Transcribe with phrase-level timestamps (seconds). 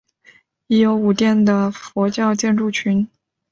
[0.65, 3.07] 已有五殿的佛教建筑群。